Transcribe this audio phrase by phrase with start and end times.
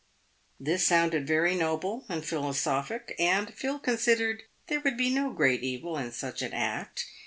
[0.59, 5.95] This sounded very noble and philosophic, and Phil considered there would be no great evil
[5.99, 7.05] in such an act.